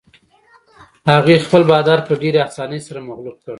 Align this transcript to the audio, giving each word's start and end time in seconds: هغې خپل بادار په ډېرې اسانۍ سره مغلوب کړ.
هغې 1.11 1.35
خپل 1.45 1.61
بادار 1.71 1.99
په 2.07 2.13
ډېرې 2.21 2.39
اسانۍ 2.49 2.79
سره 2.87 2.99
مغلوب 3.09 3.35
کړ. 3.43 3.49